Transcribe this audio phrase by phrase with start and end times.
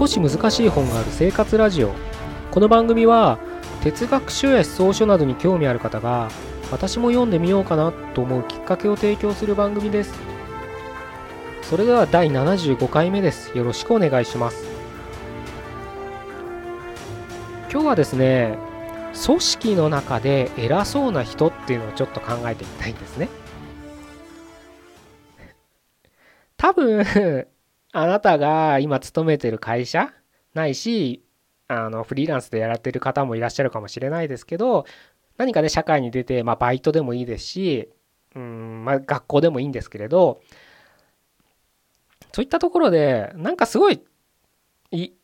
[0.00, 1.92] 少し難しい本がある生活ラジオ。
[2.52, 3.38] この番組は
[3.82, 6.30] 哲学書や思想書などに興味ある方が
[6.72, 10.14] 私も読んでみようかなと思うきっかけを提供する番組です。
[11.60, 13.54] それでは第75回目です。
[13.54, 14.64] よろしくお願いします。
[17.70, 18.56] 今日はですね
[19.26, 23.28] 組織の中で偉そうな人っていうのをちょっと考えてみたいんですね。
[26.56, 27.04] 多分
[27.92, 30.12] あなたが今勤めてる会社
[30.54, 31.22] ないし
[31.68, 34.86] あのフリーランスでやられてる方もいらっしゃるかもしれないですけど
[35.36, 37.88] 何かね社会に出て、まあ、バイトでもいいですし
[38.34, 40.40] うん、まあ、学校でもいいんですけれど
[42.32, 44.02] そういったところでなんかすごい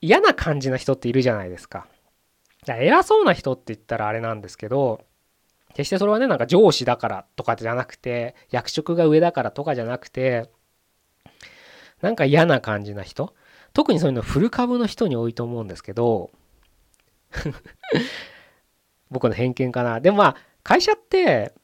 [0.00, 1.88] 嫌な感じな人っているじゃないですか。
[2.68, 5.04] 偉そうな人って言ったらあれなんですけど
[5.70, 10.50] 決してそれはねなんか上司だからとかじゃなくて役職が上だからとかじゃなくて
[12.02, 13.34] なんか嫌な感じな人？
[13.72, 16.30] 特にそういうのフル株の人に多いと思うんですけど。
[19.10, 20.00] 僕の偏見かな。
[20.00, 21.54] でもまあ会社って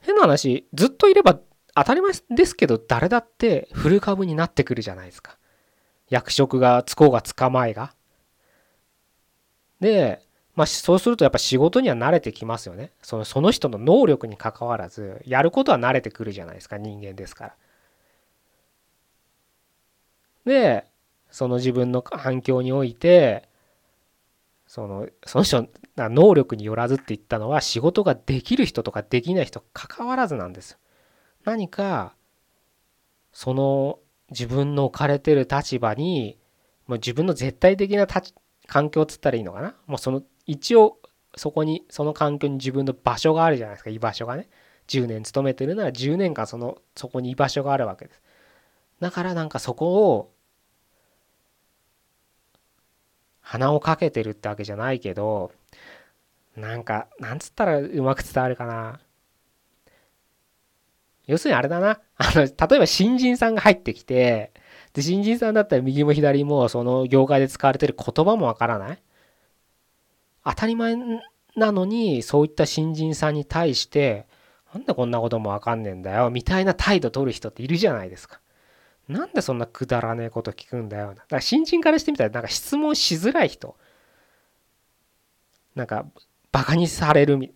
[0.00, 1.40] 変な話ずっといれば
[1.74, 5.36] 当たり前ですけど誰だってフル株になってくるじゃないですか。
[6.08, 7.94] 役職がつこうがつかまえが。
[9.80, 10.22] で
[10.54, 12.92] まあそうするとやっぱ仕事には慣れてきますよね。
[13.02, 17.54] そのその人の能力にかかわらずやることは慣れてくるじゃないですか人間ですから。
[20.46, 20.86] で
[21.30, 23.48] その自分の反響において
[24.66, 25.68] そのその人の
[26.08, 30.78] 能力によらずって言ったのは仕事ができる人とかできない人関わらずなんです。
[31.44, 32.14] 何か
[33.32, 33.98] その
[34.30, 36.38] 自分の置かれてる立場に
[36.86, 38.06] もう自分の絶対的な
[38.66, 39.74] 環境っつったらいいのかな？
[39.86, 40.98] もうその一応
[41.36, 43.90] そこにその環境に自分の場所があるじゃないですか。
[43.90, 44.48] 居場所がね。
[44.88, 48.22] 10年勤めてるなら10年間そのそこに居場所があるわけです。
[49.00, 50.30] だからなんかそこを
[53.48, 55.52] 鼻をかけてるってわけじゃないけど
[56.56, 58.98] なんかなんつったらうまく伝わるかな。
[61.28, 62.00] 要するにあれだな。
[62.16, 64.52] あの例えば新人さんが入ってきて
[64.94, 69.02] で新人さんだったら右も左もその業界で使われてる言葉もわからない。
[70.44, 70.96] 当たり前
[71.56, 74.26] なのにそういった新人さんに対して
[74.74, 78.40] なんでこんなこともわかんねえんだよみたいな態度取る人っているじゃないですか。
[79.08, 81.10] なんでそんなくだらねえこと聞くんだよ。
[81.10, 83.76] だから新人からしてみたらなんか質問しづらい人。
[85.74, 86.06] なんか
[86.52, 87.52] バカにされるみ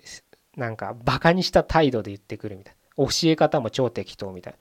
[0.56, 3.06] なんかバカにした態度で言ってくるみたいな。
[3.06, 4.58] 教え方も超適当みたいな。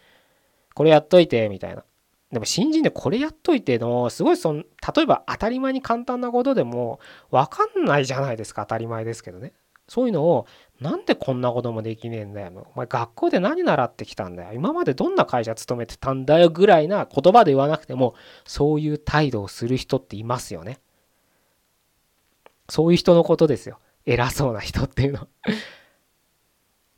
[0.74, 1.84] これやっといてみたいな。
[2.32, 4.64] でも新人でこれやっといてのすごいその
[4.96, 7.00] 例えば当たり前に簡単なことでも
[7.32, 9.54] 分かんないじゃないですか当たり前ですけどね。
[9.90, 10.46] そういうのを
[10.80, 12.68] なんでこんなこともできねえんだよ。
[12.74, 14.54] お前学校で何習ってきたんだよ。
[14.54, 20.80] 今までどんな会社勤めてたんだよぐらいな言葉で言わなくてもそういう態度をする人っていますよね。
[22.70, 23.80] そういう人のことですよ。
[24.06, 25.28] 偉そうな人っていうの。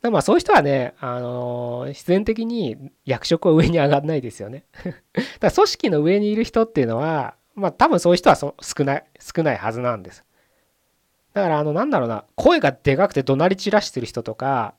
[0.10, 4.66] まあそういう人はね、あのー、自然的に役職は上に上がんないですよね。
[4.84, 4.94] だか
[5.40, 8.54] ら組織の上にいる人っていうのは、まあ多分そういう人は少
[8.84, 10.24] ない、少ないはずなんです。
[11.34, 14.74] だからあのなんだろうな声がでかくて怒鳴り散らしてる人とか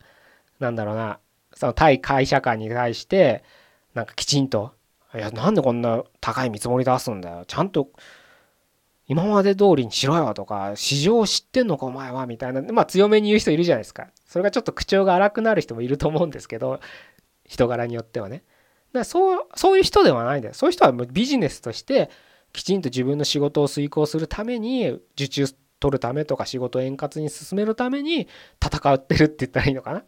[0.60, 1.20] なんだろうな
[1.56, 3.44] その対会社間に対して
[3.94, 4.72] なんかきちんと
[5.16, 7.44] 「いやなんでこんな高い見積もり出すんだよ。
[7.46, 7.90] ちゃんと
[9.08, 14.08] 今まで通りにしろよ」とか「市場を知ってんのかお前は」みたいなまあ強めに言う人いるじゃないですか。
[14.26, 16.80] それがちょっと口調が荒くなる人もいると思うんですけど
[17.46, 18.38] 人柄によってはね。
[18.38, 20.54] だからそうそういう人ではないんだよ。
[20.54, 22.10] そういう人はもうビジネスとして
[22.52, 25.46] きちんと自分の仕事を遂行するために受注
[25.84, 28.30] 取るためとか仕事を円滑に進めるために
[28.64, 30.04] 戦ってるって言ったらいいのかな？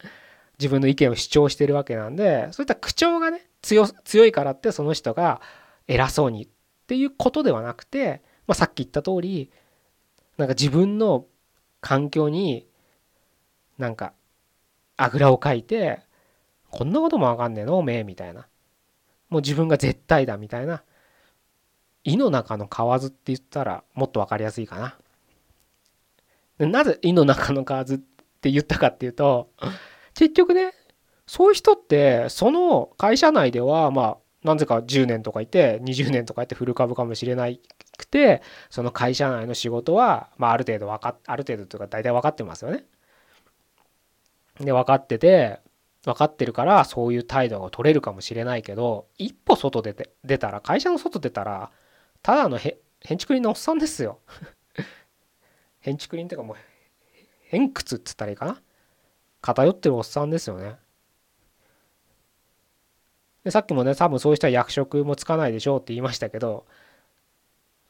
[0.58, 3.86] 自分の意見を主張してるわけなんでそういった口調がね強
[4.26, 5.42] いからってその人が
[5.86, 6.48] 偉そうにっ
[6.88, 9.52] ていうことではなくて、まあ、さっき言った通り
[10.38, 11.26] なんか自分の
[11.82, 12.66] 環境に
[13.78, 14.14] なんか
[14.96, 16.00] あぐらをかいて
[16.70, 17.78] こんなこともわかんねえの？
[17.78, 18.48] おめえみたいな。
[19.30, 20.84] もう自分が絶対だみたいな。
[22.04, 24.96] 胃の中の蛙って言ったらもっと分かりやすいかな。
[26.60, 27.98] なぜ胃の中の蛙っ
[28.42, 29.50] て言ったかっていうと
[30.14, 30.74] 結局ね
[31.28, 37.48] そういう人ってその会社内ではまあなぜか10年とかいて20年とかいてフル株かもしれな
[37.98, 42.86] くてその会社内の仕事は、まあ、ある程度分かっある程度というか大体分かってますよね。
[44.60, 45.60] で分かってて
[46.06, 51.72] 分かってるからそういう態度が取れるかもしれないけど一歩外出て出たら会社の外出たら
[52.22, 54.20] ただのへへんちくりのおっさんですよ。
[55.86, 56.56] 変築林っていうかもう
[57.44, 58.60] 偏屈っつったらいいかな？
[59.40, 60.78] 偏ってるおっさんですよね。
[63.44, 66.66] でさっきもね多分そういう人は役職もつかないでしょうって言いましたけど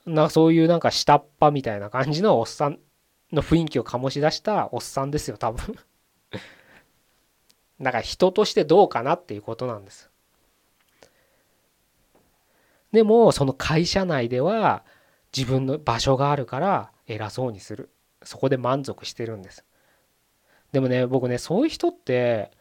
[0.06, 2.80] なそういうなんか下っ端みたいな感じのおっさん
[3.32, 5.76] の雰囲気を醸し出したおっさんですよ多分。
[7.80, 10.10] だから人としてどうかなっていうことなんです。
[12.92, 14.84] でもその会社内では
[15.36, 17.90] 自分の場所があるから偉そうにする。
[18.24, 19.66] そこで満足してるんです。
[20.72, 22.52] でもね僕ねそういう人って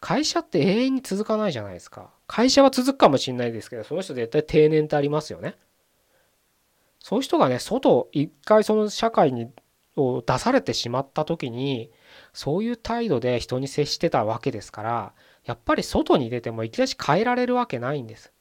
[0.00, 2.10] 会社って永遠に続かないじゃないですか。
[2.26, 5.56] 会社は続くかもしれないですけどその人絶対定年ってありますよね。
[6.98, 9.50] そういう人がね外一回その社会に
[9.96, 11.90] を出されてしまった時に
[12.32, 15.12] そういう態度で人に接してたわけですから
[15.44, 18.32] やっぱり外に出てもいきなり変えられるわけないんです。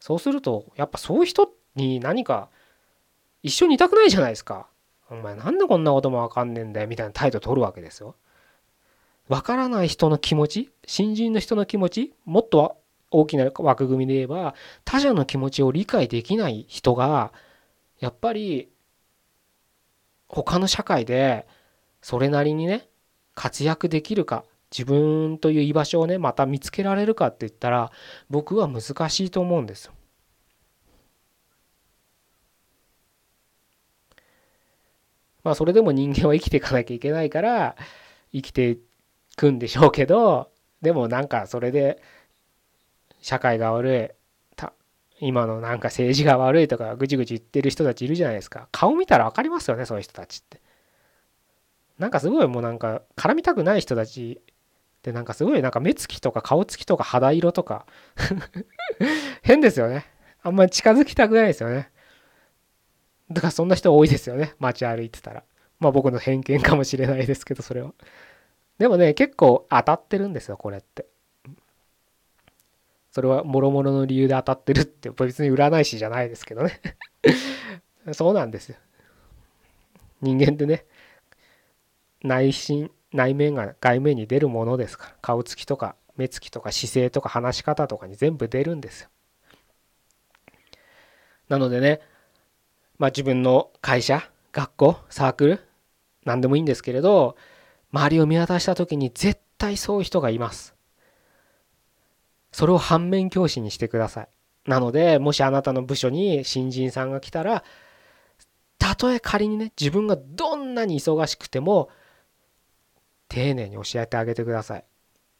[0.00, 2.50] そうするとやっぱそういう人に何か
[3.42, 4.68] 一緒にいたくないじゃないですか。
[5.10, 6.88] お前なんでこんなこともわかんねえんだよ。
[6.88, 8.14] みたいな態度取るわけですよ。
[9.28, 12.78] わからない人の気持ち新人の人の気持ちもっと
[13.10, 14.54] 大きな枠組みで言えば
[14.84, 17.32] 他者の気持ちを理解できない人が
[18.00, 18.68] やっぱり
[20.28, 21.46] 他の社会で
[22.00, 22.88] それなりにね
[23.34, 27.92] 活躍できるか自分という居場所をねまた見つけられるかって言ったら
[28.30, 29.92] 僕は難しいと思うんですよ。
[35.44, 37.76] まあそれでも人間は生きていかなきゃいけないから
[38.32, 38.78] 生きてい
[39.36, 40.50] くんでしょうけど
[40.82, 42.02] でもなんかそれで
[43.20, 44.22] 社会が悪い
[45.24, 48.68] 今のなんか政治が悪いとかぐちぐち言ってる人たちいるじゃないですか。
[48.72, 50.60] 顔見たら分かりますよねそういう人たちって。
[51.96, 54.40] なんかすごいもうなんか絡みたくない人たち
[55.04, 57.86] でなんかすごいなんか目つきとか顔つきとか肌色とか。
[59.42, 60.06] 変ですよね。
[60.42, 61.91] あんまり近づきたくないですよね。
[63.32, 64.54] だからそんな人多いですよね。
[64.58, 65.44] 街歩いてたら。
[65.80, 67.92] まあ僕の偏見かもしれないですけどそれは。
[68.78, 71.06] でもね結構当たってるんですよこれって。
[73.10, 76.80] それはもろもろの理由で当たってるって別に占い師じゃないですけどね。
[78.12, 78.76] そうなんですよ。
[80.20, 80.86] 人間ってね
[82.22, 85.16] 内心内面が外面に出るものですから。
[85.20, 89.08] 顔つきとか目つきとか姿勢とか話し方とかに全部出るんですよ。
[91.48, 92.00] なのでね
[93.02, 94.22] まあ自分の会社
[94.52, 95.60] 学校サークル
[96.24, 97.36] 何でもいいんですけれど
[97.92, 100.74] 周りを見渡した時に絶対そういう人がいます
[102.52, 104.28] それを反面教師にしてください。
[104.66, 107.64] なので、もしあなたの部署に新人さんが来たら、
[108.78, 111.88] たとえ仮にね、自分がどんなに忙しくても、
[113.28, 114.84] 丁寧に教えてあげてください。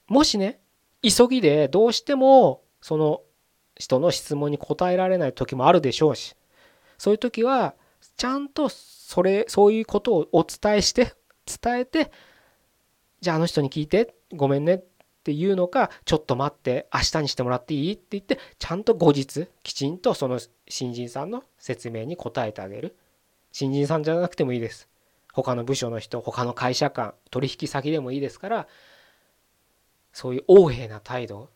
[0.08, 0.60] もしね、
[1.02, 3.20] 急ぎでどうしても、その
[3.76, 6.34] 人の質問に答えられない時もあるでしょうし、
[7.02, 7.74] そういう時は、
[8.16, 11.14] ちゃんとそれ、そういうことをお伝えして、
[11.62, 12.12] 伝えて、
[13.20, 14.84] じゃああの人に聞いて、ごめんねっ
[15.24, 17.92] ていうのかちょっと待って明日にしてもらっていい？
[17.94, 20.38] って言ってちゃんと後日きちんとその
[20.68, 22.96] 新人さんの説明に答えてあげる。
[23.50, 24.88] 新人さんじゃなくてもいいです。
[25.32, 28.68] 他の部署の人他の会社間取引先でもいいですから
[30.12, 31.50] そういう横柄な態度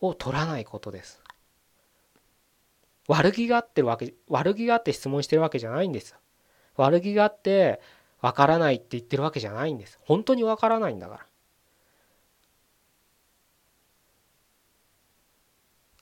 [0.00, 1.22] を取らないことです。
[3.08, 6.16] 悪気があってるわけ悪気があって質問してるわけじゃないんです。
[6.76, 7.80] 悪気があって
[8.20, 9.98] わからないって言ってるわけじゃないんです。
[10.02, 11.26] 本当にわからないんだから。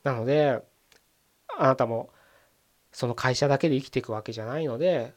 [0.04, 0.62] なので
[1.58, 2.11] あなたも
[2.92, 5.14] その会社だけで生きていくわけじゃないので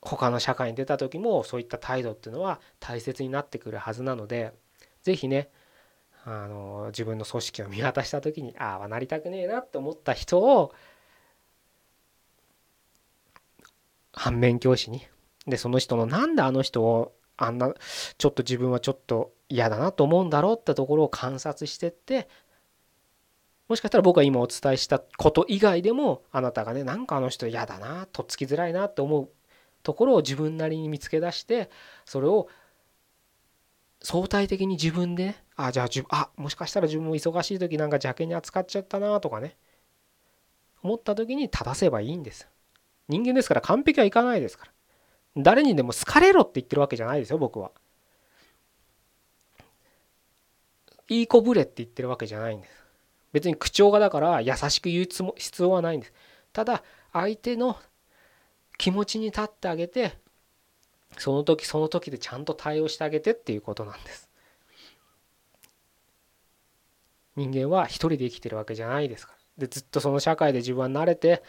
[0.00, 4.52] 他の社会に出た時もそういった態度っていうのは大切になってくるはずなので
[5.02, 5.50] 是非ね
[6.24, 10.72] あの自分の組織を見渡した時にああはなりたくねえなって思った人を
[14.12, 15.06] 反面教師に。
[15.46, 17.72] でその人のなんであの人をあんな
[18.18, 22.28] ちょっと自分はちょっと嫌だなと思うんだろうってところを観察してって
[23.68, 29.30] もしかしたら僕が今お伝えしたこと以外でもあなたがねなんかあの人嫌だなとっつきづらいなって思う
[29.82, 31.70] ところを自分なりに見つけ出して
[32.04, 32.48] それを
[34.02, 35.26] 相対的に自分で？
[35.26, 39.56] ねあじゃあ自分あもしかしたら自分も忙しい時なんか邪険に扱っちゃったなとかね。
[40.82, 42.48] 思った時に正せばいいんです。
[43.08, 44.72] 人間ですから完璧はいかないですから。
[45.36, 47.70] 誰にでも好かれろって言ってるわけじゃないですよ僕は。
[51.08, 52.72] いい子ぶれって言ってるわけじゃないんです。
[53.32, 56.12] 別に口調がだから優しく言う必要はないんです。
[56.52, 57.76] ただ相手の
[58.78, 60.14] 気持ちに立ってあげて
[61.18, 64.28] その時その時でちゃんと対応してあげてっていうことなんです。
[67.36, 69.38] 人間は一人で生きてるわけじゃないですから。
[69.58, 71.42] でずっとその社会で自分は慣れて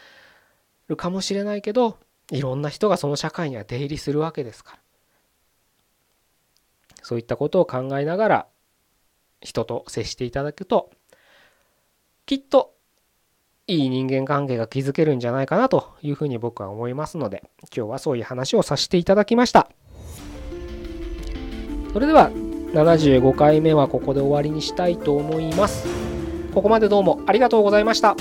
[0.88, 1.98] るかもしれないけど
[2.30, 4.78] いろんな人がその社会には出入りするわけですから。
[7.02, 8.46] そういったことを考えながら
[9.40, 10.90] 人と接していただくと
[12.26, 12.74] きっと
[13.66, 19.68] いい人間関係が築けるんじゃないかなというふうに僕は思いますので今日はそういう話をさせていただきました
[21.92, 25.86] それでは75回目はここで終わりにしたいと思います
[26.52, 28.14] ここまでどうもありがとうございました。